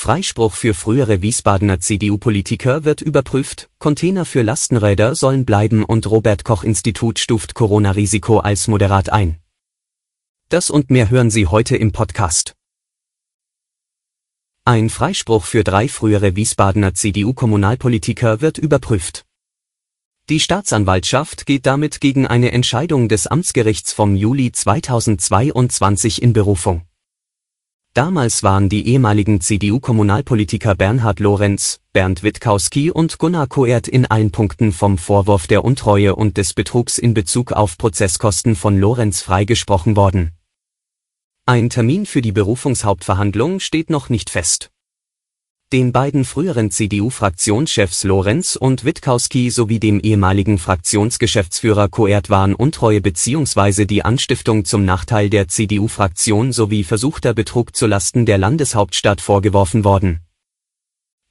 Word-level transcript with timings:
Freispruch 0.00 0.54
für 0.54 0.74
frühere 0.74 1.22
Wiesbadener 1.22 1.80
CDU-Politiker 1.80 2.84
wird 2.84 3.02
überprüft, 3.02 3.68
Container 3.80 4.24
für 4.24 4.42
Lastenräder 4.42 5.16
sollen 5.16 5.44
bleiben 5.44 5.82
und 5.82 6.08
Robert 6.08 6.44
Koch 6.44 6.62
Institut 6.62 7.18
stuft 7.18 7.56
Corona-Risiko 7.56 8.38
als 8.38 8.68
moderat 8.68 9.10
ein. 9.10 9.38
Das 10.50 10.70
und 10.70 10.90
mehr 10.90 11.10
hören 11.10 11.32
Sie 11.32 11.48
heute 11.48 11.76
im 11.76 11.90
Podcast. 11.90 12.54
Ein 14.64 14.88
Freispruch 14.88 15.44
für 15.44 15.64
drei 15.64 15.88
frühere 15.88 16.36
Wiesbadener 16.36 16.94
CDU-Kommunalpolitiker 16.94 18.40
wird 18.40 18.56
überprüft. 18.56 19.26
Die 20.28 20.38
Staatsanwaltschaft 20.38 21.44
geht 21.44 21.66
damit 21.66 22.00
gegen 22.00 22.24
eine 22.24 22.52
Entscheidung 22.52 23.08
des 23.08 23.26
Amtsgerichts 23.26 23.92
vom 23.92 24.14
Juli 24.14 24.52
2022 24.52 26.22
in 26.22 26.32
Berufung. 26.32 26.82
Damals 27.94 28.42
waren 28.42 28.68
die 28.68 28.86
ehemaligen 28.86 29.40
CDU-Kommunalpolitiker 29.40 30.74
Bernhard 30.74 31.20
Lorenz, 31.20 31.80
Bernd 31.92 32.22
Witkowski 32.22 32.90
und 32.90 33.18
Gunnar 33.18 33.48
Koert 33.48 33.88
in 33.88 34.06
allen 34.06 34.30
Punkten 34.30 34.72
vom 34.72 34.98
Vorwurf 34.98 35.46
der 35.46 35.64
Untreue 35.64 36.14
und 36.14 36.36
des 36.36 36.54
Betrugs 36.54 36.98
in 36.98 37.14
Bezug 37.14 37.52
auf 37.52 37.76
Prozesskosten 37.76 38.54
von 38.54 38.78
Lorenz 38.78 39.20
freigesprochen 39.20 39.96
worden. 39.96 40.32
Ein 41.46 41.70
Termin 41.70 42.06
für 42.06 42.20
die 42.20 42.32
Berufungshauptverhandlung 42.32 43.58
steht 43.58 43.90
noch 43.90 44.10
nicht 44.10 44.30
fest. 44.30 44.70
Den 45.70 45.92
beiden 45.92 46.24
früheren 46.24 46.70
CDU-Fraktionschefs 46.70 48.04
Lorenz 48.04 48.56
und 48.56 48.86
Witkowski 48.86 49.50
sowie 49.50 49.78
dem 49.78 50.00
ehemaligen 50.00 50.56
Fraktionsgeschäftsführer 50.56 51.90
Koert 51.90 52.30
waren 52.30 52.54
Untreue 52.54 53.02
bzw. 53.02 53.84
die 53.84 54.02
Anstiftung 54.02 54.64
zum 54.64 54.86
Nachteil 54.86 55.28
der 55.28 55.48
CDU-Fraktion 55.48 56.52
sowie 56.52 56.84
versuchter 56.84 57.34
Betrug 57.34 57.76
zulasten 57.76 58.24
der 58.24 58.38
Landeshauptstadt 58.38 59.20
vorgeworfen 59.20 59.84
worden. 59.84 60.20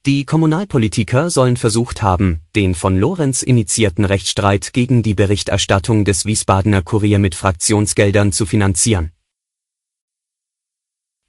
Die 0.06 0.24
Kommunalpolitiker 0.24 1.30
sollen 1.30 1.56
versucht 1.56 2.02
haben, 2.02 2.38
den 2.54 2.76
von 2.76 2.96
Lorenz 2.96 3.42
initiierten 3.42 4.04
Rechtsstreit 4.04 4.72
gegen 4.72 5.02
die 5.02 5.14
Berichterstattung 5.14 6.04
des 6.04 6.26
Wiesbadener 6.26 6.82
Kurier 6.82 7.18
mit 7.18 7.34
Fraktionsgeldern 7.34 8.30
zu 8.30 8.46
finanzieren 8.46 9.10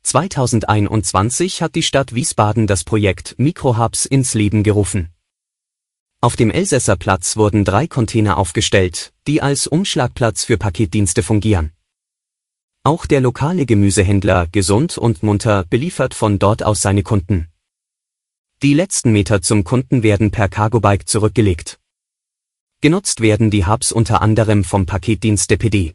2021 0.09 1.61
hat 1.61 1.75
die 1.75 1.83
Stadt 1.83 2.15
Wiesbaden 2.15 2.65
das 2.65 2.83
Projekt 2.83 3.35
Mikrohubs 3.37 4.07
ins 4.07 4.33
Leben 4.33 4.63
gerufen. 4.63 5.09
Auf 6.19 6.35
dem 6.35 6.49
Elsässer 6.49 6.95
Platz 6.95 7.37
wurden 7.37 7.63
drei 7.63 7.85
Container 7.85 8.39
aufgestellt, 8.39 9.13
die 9.27 9.43
als 9.43 9.67
Umschlagplatz 9.67 10.45
für 10.45 10.57
Paketdienste 10.57 11.21
fungieren. 11.21 11.73
Auch 12.83 13.05
der 13.05 13.21
lokale 13.21 13.67
Gemüsehändler 13.67 14.47
Gesund 14.47 14.97
und 14.97 15.21
Munter 15.21 15.65
beliefert 15.65 16.15
von 16.15 16.39
dort 16.39 16.63
aus 16.63 16.81
seine 16.81 17.03
Kunden. 17.03 17.49
Die 18.63 18.73
letzten 18.73 19.11
Meter 19.11 19.43
zum 19.43 19.63
Kunden 19.63 20.01
werden 20.01 20.31
per 20.31 20.49
Cargobike 20.49 21.05
zurückgelegt. 21.05 21.79
Genutzt 22.81 23.21
werden 23.21 23.51
die 23.51 23.67
Hubs 23.67 23.91
unter 23.91 24.23
anderem 24.23 24.63
vom 24.63 24.87
Paketdienst 24.87 25.51
DPD. 25.51 25.93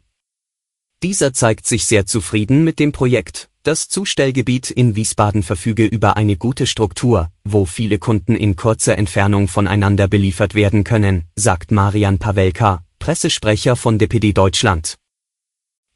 Dieser 1.03 1.33
zeigt 1.33 1.67
sich 1.67 1.85
sehr 1.85 2.05
zufrieden 2.05 2.63
mit 2.63 2.79
dem 2.79 2.93
Projekt, 2.93 3.49
das 3.65 3.89
Zustellgebiet 3.89 4.69
in 4.69 4.95
Wiesbaden 4.95 5.41
verfüge 5.41 5.85
über 5.85 6.17
eine 6.17 6.37
gute 6.37 6.67
Struktur, 6.67 7.31
wo 7.43 7.65
viele 7.65 7.97
Kunden 7.97 8.35
in 8.35 8.55
kurzer 8.55 8.95
Entfernung 8.95 9.47
voneinander 9.47 10.07
beliefert 10.07 10.53
werden 10.53 10.83
können, 10.83 11.23
sagt 11.35 11.71
Marian 11.71 12.19
Pawelka, 12.19 12.85
Pressesprecher 12.99 13.75
von 13.75 13.97
DPD 13.97 14.33
Deutschland. 14.33 14.97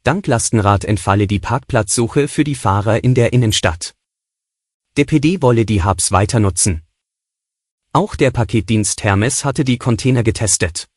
Dank 0.02 0.26
Lastenrad 0.26 0.84
entfalle 0.84 1.28
die 1.28 1.38
Parkplatzsuche 1.38 2.26
für 2.26 2.42
die 2.42 2.56
Fahrer 2.56 3.04
in 3.04 3.14
der 3.14 3.32
Innenstadt. 3.32 3.94
DPD 4.98 5.40
wolle 5.40 5.64
die 5.64 5.84
Hubs 5.84 6.10
weiter 6.10 6.40
nutzen. 6.40 6.82
Auch 7.92 8.16
der 8.16 8.32
Paketdienst 8.32 9.04
Hermes 9.04 9.44
hatte 9.44 9.62
die 9.62 9.78
Container 9.78 10.24
getestet. 10.24 10.88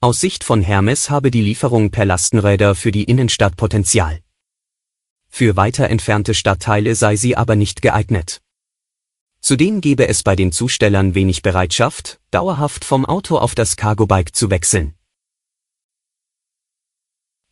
Aus 0.00 0.20
Sicht 0.20 0.44
von 0.44 0.62
Hermes 0.62 1.10
habe 1.10 1.32
die 1.32 1.42
Lieferung 1.42 1.90
per 1.90 2.04
Lastenräder 2.04 2.76
für 2.76 2.92
die 2.92 3.04
Innenstadt 3.04 3.56
Potenzial. 3.56 4.20
Für 5.34 5.56
weiter 5.56 5.88
entfernte 5.88 6.34
Stadtteile 6.34 6.94
sei 6.94 7.16
sie 7.16 7.38
aber 7.38 7.56
nicht 7.56 7.80
geeignet. 7.80 8.42
Zudem 9.40 9.80
gebe 9.80 10.06
es 10.06 10.22
bei 10.22 10.36
den 10.36 10.52
Zustellern 10.52 11.14
wenig 11.14 11.40
Bereitschaft, 11.40 12.20
dauerhaft 12.30 12.84
vom 12.84 13.06
Auto 13.06 13.38
auf 13.38 13.54
das 13.54 13.76
Cargo-Bike 13.76 14.36
zu 14.36 14.50
wechseln. 14.50 14.94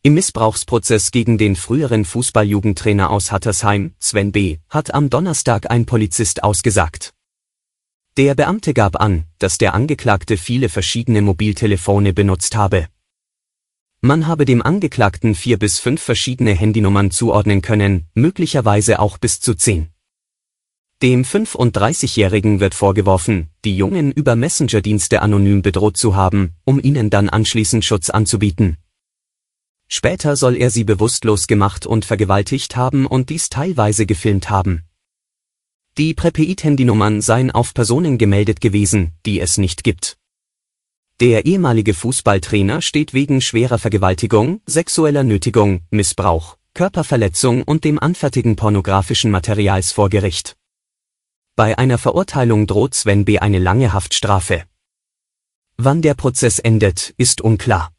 Im 0.03 0.13
Missbrauchsprozess 0.13 1.09
gegen 1.09 1.39
den 1.39 1.55
früheren 1.55 2.05
Fußballjugendtrainer 2.05 3.09
aus 3.09 3.31
Hattersheim, 3.31 3.95
Sven 3.99 4.31
B., 4.31 4.59
hat 4.69 4.93
am 4.93 5.09
Donnerstag 5.09 5.71
ein 5.71 5.87
Polizist 5.87 6.43
ausgesagt. 6.43 7.15
Der 8.15 8.35
Beamte 8.35 8.75
gab 8.75 9.01
an, 9.01 9.25
dass 9.39 9.57
der 9.57 9.73
Angeklagte 9.73 10.37
viele 10.37 10.69
verschiedene 10.69 11.23
Mobiltelefone 11.23 12.13
benutzt 12.13 12.55
habe. 12.55 12.89
Man 14.03 14.25
habe 14.25 14.45
dem 14.45 14.63
Angeklagten 14.63 15.35
vier 15.35 15.59
bis 15.59 15.77
fünf 15.77 16.01
verschiedene 16.01 16.53
Handynummern 16.53 17.11
zuordnen 17.11 17.61
können, 17.61 18.07
möglicherweise 18.15 18.99
auch 18.99 19.19
bis 19.19 19.39
zu 19.39 19.53
zehn. 19.53 19.89
Dem 21.03 21.23
35-Jährigen 21.23 22.59
wird 22.59 22.73
vorgeworfen, 22.73 23.51
die 23.63 23.77
Jungen 23.77 24.11
über 24.11 24.35
Messenger-Dienste 24.35 25.21
anonym 25.21 25.61
bedroht 25.61 25.97
zu 25.97 26.15
haben, 26.15 26.55
um 26.63 26.79
ihnen 26.79 27.11
dann 27.11 27.29
anschließend 27.29 27.85
Schutz 27.85 28.09
anzubieten. 28.09 28.77
Später 29.87 30.35
soll 30.35 30.57
er 30.57 30.71
sie 30.71 30.83
bewusstlos 30.83 31.45
gemacht 31.45 31.85
und 31.85 32.03
vergewaltigt 32.03 32.75
haben 32.75 33.05
und 33.05 33.29
dies 33.29 33.49
teilweise 33.49 34.07
gefilmt 34.07 34.49
haben. 34.49 34.83
Die 35.99 36.15
Präpaid-Handynummern 36.15 37.21
seien 37.21 37.51
auf 37.51 37.75
Personen 37.75 38.17
gemeldet 38.17 38.61
gewesen, 38.61 39.11
die 39.27 39.39
es 39.39 39.59
nicht 39.59 39.83
gibt. 39.83 40.17
Der 41.21 41.45
ehemalige 41.45 41.93
Fußballtrainer 41.93 42.81
steht 42.81 43.13
wegen 43.13 43.41
schwerer 43.41 43.77
Vergewaltigung, 43.77 44.59
sexueller 44.65 45.23
Nötigung, 45.23 45.81
Missbrauch, 45.91 46.57
Körperverletzung 46.73 47.61
und 47.61 47.83
dem 47.83 47.99
Anfertigen 47.99 48.55
pornografischen 48.55 49.29
Materials 49.29 49.91
vor 49.91 50.09
Gericht. 50.09 50.57
Bei 51.55 51.77
einer 51.77 51.99
Verurteilung 51.99 52.65
droht 52.65 52.95
Sven 52.95 53.23
B. 53.23 53.37
eine 53.37 53.59
lange 53.59 53.93
Haftstrafe. 53.93 54.63
Wann 55.77 56.01
der 56.01 56.15
Prozess 56.15 56.57
endet, 56.57 57.13
ist 57.17 57.39
unklar. 57.39 57.93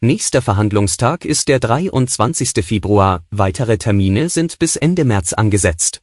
Nächster 0.00 0.42
Verhandlungstag 0.42 1.24
ist 1.24 1.46
der 1.46 1.60
23. 1.60 2.64
Februar, 2.64 3.22
weitere 3.30 3.78
Termine 3.78 4.28
sind 4.28 4.58
bis 4.58 4.74
Ende 4.74 5.04
März 5.04 5.34
angesetzt. 5.34 6.02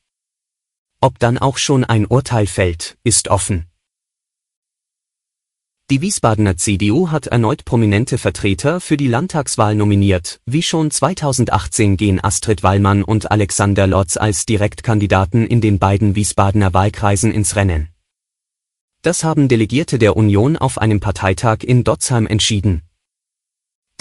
Ob 1.01 1.19
dann 1.19 1.37
auch 1.37 1.57
schon 1.57 1.83
ein 1.83 2.05
Urteil 2.05 2.47
fällt, 2.47 2.97
ist 3.03 3.27
offen. 3.27 3.65
Die 5.91 6.01
Wiesbadener 6.01 6.57
CDU 6.57 7.11
hat 7.11 7.27
erneut 7.27 7.63
prominente 7.63 8.17
Vertreter 8.17 8.81
für 8.81 8.97
die 8.97 9.07
Landtagswahl 9.07 9.75
nominiert, 9.75 10.39
wie 10.47 10.63
schon 10.63 10.89
2018 10.89 11.95
gehen 11.95 12.19
Astrid 12.23 12.63
Wallmann 12.63 13.03
und 13.03 13.29
Alexander 13.29 13.85
Lotz 13.85 14.17
als 14.17 14.47
Direktkandidaten 14.47 15.45
in 15.45 15.61
den 15.61 15.77
beiden 15.77 16.15
Wiesbadener 16.15 16.73
Wahlkreisen 16.73 17.31
ins 17.31 17.55
Rennen. 17.55 17.89
Das 19.03 19.23
haben 19.23 19.47
Delegierte 19.47 19.99
der 19.99 20.17
Union 20.17 20.57
auf 20.57 20.79
einem 20.79 20.99
Parteitag 21.01 21.59
in 21.61 21.83
Dotzheim 21.83 22.25
entschieden 22.25 22.81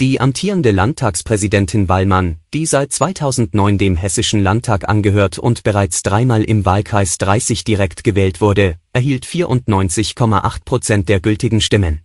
die 0.01 0.19
amtierende 0.19 0.71
Landtagspräsidentin 0.71 1.87
Wallmann, 1.87 2.35
die 2.53 2.65
seit 2.65 2.91
2009 2.91 3.77
dem 3.77 3.95
Hessischen 3.95 4.43
Landtag 4.43 4.89
angehört 4.89 5.39
und 5.39 5.63
bereits 5.63 6.03
dreimal 6.03 6.43
im 6.43 6.65
Wahlkreis 6.65 7.17
30 7.17 7.63
direkt 7.63 8.03
gewählt 8.03 8.41
wurde, 8.41 8.75
erhielt 8.91 9.25
94,8 9.25 10.65
Prozent 10.65 11.07
der 11.07 11.21
gültigen 11.21 11.61
Stimmen. 11.61 12.01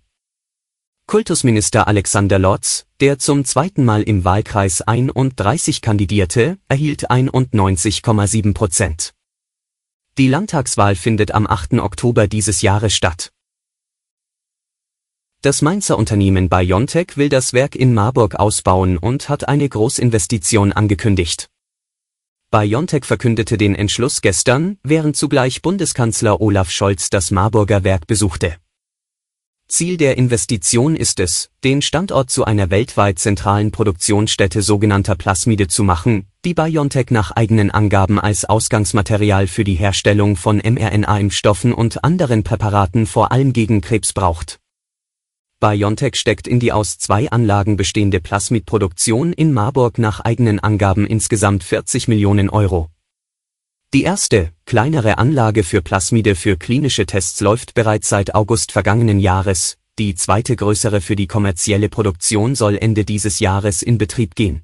Kultusminister 1.09 1.89
Alexander 1.89 2.39
Lotz, 2.39 2.87
der 3.01 3.19
zum 3.19 3.45
zweiten 3.45 3.85
Mal 3.85 4.03
im 4.03 4.25
Wahlkreis 4.25 4.83
31 4.83 5.83
kandidierte, 5.83 6.59
erhielt 6.69 7.11
91,7 7.11 8.55
Prozent. 8.55 9.15
Die 10.17 10.29
Landtagswahl 10.29 10.95
findet 10.95 11.33
am 11.33 11.49
8. 11.49 11.75
Oktober 11.81 12.29
dieses 12.29 12.63
Jahres 12.63 12.95
statt. 12.95 13.33
Das 15.43 15.63
Mainzer 15.63 15.97
Unternehmen 15.97 16.51
BioNTech 16.51 17.17
will 17.17 17.31
das 17.31 17.55
Werk 17.55 17.75
in 17.75 17.95
Marburg 17.95 18.35
ausbauen 18.35 18.99
und 18.99 19.31
hat 19.31 19.49
eine 19.49 19.67
Großinvestition 19.67 20.71
angekündigt. 20.71 21.49
BioNTech 22.51 23.07
verkündete 23.07 23.57
den 23.57 23.75
Entschluss 23.75 24.21
gestern, 24.21 24.77
während 24.83 25.17
zugleich 25.17 25.63
Bundeskanzler 25.63 26.43
Olaf 26.43 26.71
Scholz 26.71 27.09
das 27.09 27.31
Marburger 27.31 27.85
Werk 27.85 28.07
besuchte. 28.07 28.57
Ziel 29.67 29.97
der 29.97 30.19
Investition 30.19 30.95
ist 30.95 31.21
es, 31.21 31.49
den 31.65 31.81
Standort 31.81 32.29
zu 32.29 32.45
einer 32.45 32.69
weltweit 32.69 33.19
zentralen 33.19 33.71
Produktionsstätte 33.71 34.61
sogenannter 34.61 35.15
Plasmide 35.15 35.69
zu 35.69 35.85
machen, 35.85 36.27
die 36.45 36.53
BioNTech 36.53 37.07
nach 37.13 37.31
eigenen 37.31 37.71
Angaben 37.71 38.21
als 38.21 38.45
Ausgangsmaterial 38.45 39.47
für 39.47 39.65
die 39.65 39.77
Herstellung 39.77 40.37
von 40.37 40.59
mRNA-Impfstoffen 40.59 41.73
und 41.73 42.05
anderen 42.05 42.43
Präparaten 42.43 43.07
vor 43.07 43.33
allem 43.33 43.55
gegen 43.55 43.81
Krebs 43.81 44.13
braucht. 44.13 44.60
BioNTech 45.61 46.17
steckt 46.17 46.49
in 46.49 46.59
die 46.59 46.73
aus 46.73 46.97
zwei 46.97 47.31
Anlagen 47.31 47.77
bestehende 47.77 48.19
Plasmidproduktion 48.19 49.35
in 49.35 49.53
Marburg 49.53 49.99
nach 49.99 50.21
eigenen 50.21 50.59
Angaben 50.59 51.07
insgesamt 51.07 51.65
40 51.65 52.09
Millionen 52.09 52.49
Euro. 52.49 52.89
Die 53.93 54.03
erste, 54.03 54.53
kleinere 54.65 55.19
Anlage 55.19 55.63
für 55.63 55.83
Plasmide 55.83 56.35
für 56.35 56.57
klinische 56.57 57.05
Tests 57.05 57.43
läuft 57.43 57.75
bereits 57.75 58.09
seit 58.09 58.35
August 58.35 58.73
vergangenen 58.73 59.21
Jahres, 59.21 59.77
die 59.99 60.15
zweite 60.15 60.57
größere 60.57 61.03
für 61.03 61.15
die 61.15 61.27
kommerzielle 61.27 61.91
Produktion 61.91 62.55
soll 62.55 62.79
Ende 62.79 63.05
dieses 63.05 63.39
Jahres 63.39 63.83
in 63.83 63.99
Betrieb 63.99 64.37
gehen. 64.37 64.63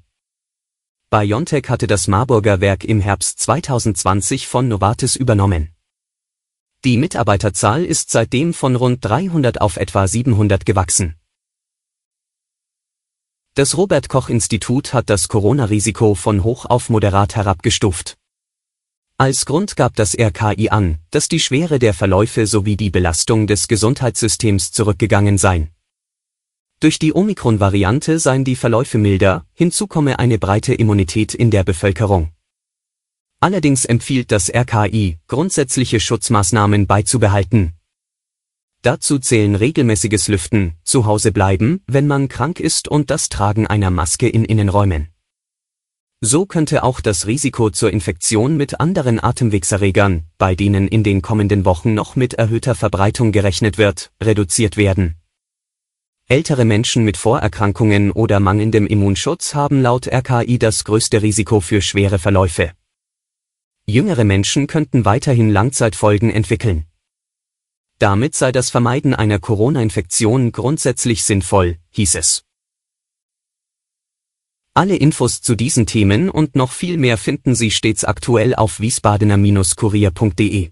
BioNTech 1.11 1.69
hatte 1.69 1.85
das 1.85 2.07
Marburger 2.07 2.59
Werk 2.59 2.83
im 2.83 3.01
Herbst 3.01 3.39
2020 3.41 4.47
von 4.47 4.67
Novartis 4.67 5.15
übernommen. 5.15 5.76
Die 6.87 6.95
Mitarbeiterzahl 6.95 7.83
ist 7.83 8.11
seitdem 8.11 8.53
von 8.53 8.77
rund 8.77 9.03
300 9.03 9.59
auf 9.59 9.75
etwa 9.75 10.07
700 10.07 10.65
gewachsen. 10.65 11.15
Das 13.55 13.75
Robert 13.75 14.07
Koch 14.07 14.29
Institut 14.29 14.93
hat 14.93 15.09
das 15.09 15.27
Corona-Risiko 15.27 16.15
von 16.15 16.45
hoch 16.45 16.63
auf 16.63 16.89
moderat 16.89 17.35
herabgestuft. 17.35 18.15
Als 19.17 19.45
Grund 19.45 19.75
gab 19.75 19.97
das 19.97 20.17
RKI 20.17 20.69
an, 20.69 20.99
dass 21.11 21.27
die 21.27 21.41
Schwere 21.41 21.77
der 21.77 21.93
Verläufe 21.93 22.47
sowie 22.47 22.77
die 22.77 22.89
Belastung 22.89 23.47
des 23.47 23.67
Gesundheitssystems 23.67 24.71
zurückgegangen 24.71 25.37
seien. 25.37 25.71
Durch 26.79 26.99
die 26.99 27.13
Omikron-Variante 27.13 28.17
seien 28.17 28.45
die 28.45 28.55
Verläufe 28.55 28.97
milder, 28.97 29.45
hinzu 29.51 29.87
komme 29.87 30.19
eine 30.19 30.37
breite 30.37 30.73
Immunität 30.73 31.33
in 31.33 31.51
der 31.51 31.65
Bevölkerung. 31.65 32.31
Allerdings 33.39 33.85
empfiehlt 33.85 34.31
das 34.31 34.49
RKI, 34.49 35.19
grundsätzliche 35.27 35.99
Schutzmaßnahmen 35.99 36.87
beizubehalten. 36.87 37.73
Dazu 38.81 39.19
zählen 39.19 39.53
regelmäßiges 39.55 40.27
Lüften, 40.27 40.73
zu 40.83 41.05
Hause 41.05 41.31
bleiben, 41.31 41.81
wenn 41.87 42.07
man 42.07 42.29
krank 42.29 42.59
ist 42.59 42.87
und 42.87 43.11
das 43.11 43.29
Tragen 43.29 43.67
einer 43.67 43.91
Maske 43.91 44.27
in 44.27 44.43
Innenräumen. 44.43 45.09
So 46.19 46.47
könnte 46.47 46.83
auch 46.83 46.99
das 46.99 47.27
Risiko 47.27 47.69
zur 47.69 47.93
Infektion 47.93 48.57
mit 48.57 48.79
anderen 48.79 49.23
Atemwegserregern, 49.23 50.23
bei 50.39 50.55
denen 50.55 50.87
in 50.87 51.03
den 51.03 51.21
kommenden 51.21 51.63
Wochen 51.63 51.93
noch 51.93 52.15
mit 52.15 52.33
erhöhter 52.33 52.73
Verbreitung 52.73 53.31
gerechnet 53.31 53.77
wird, 53.77 54.11
reduziert 54.23 54.77
werden. 54.77 55.17
Ältere 56.27 56.65
Menschen 56.65 57.03
mit 57.03 57.17
Vorerkrankungen 57.17 58.11
oder 58.11 58.39
mangelndem 58.39 58.87
Immunschutz 58.87 59.53
haben 59.53 59.83
laut 59.83 60.07
RKI 60.07 60.57
das 60.57 60.83
größte 60.85 61.21
Risiko 61.21 61.61
für 61.61 61.83
schwere 61.83 62.17
Verläufe. 62.17 62.71
Jüngere 63.89 64.25
Menschen 64.25 64.67
könnten 64.67 65.05
weiterhin 65.05 65.49
Langzeitfolgen 65.49 66.29
entwickeln. 66.29 66.85
Damit 67.99 68.35
sei 68.35 68.51
das 68.51 68.69
Vermeiden 68.69 69.15
einer 69.15 69.39
Corona-Infektion 69.39 70.51
grundsätzlich 70.51 71.23
sinnvoll, 71.23 71.77
hieß 71.91 72.15
es. 72.15 72.43
Alle 74.73 74.97
Infos 74.97 75.41
zu 75.41 75.55
diesen 75.55 75.85
Themen 75.85 76.29
und 76.29 76.57
noch 76.57 76.73
viel 76.73 76.97
mehr 76.97 77.17
finden 77.17 77.55
Sie 77.55 77.71
stets 77.71 78.03
aktuell 78.03 78.53
auf 78.55 78.81
wiesbadener-kurier.de. 78.81 80.71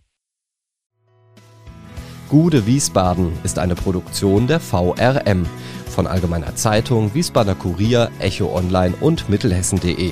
Gude 2.27 2.67
Wiesbaden 2.67 3.31
ist 3.43 3.59
eine 3.59 3.75
Produktion 3.75 4.45
der 4.47 4.59
VRM 4.59 5.45
von 5.89 6.05
Allgemeiner 6.05 6.55
Zeitung, 6.57 7.13
Wiesbadener 7.13 7.55
Kurier, 7.55 8.11
Echo 8.19 8.53
Online 8.53 8.93
und 8.99 9.29
Mittelhessen.de. 9.29 10.11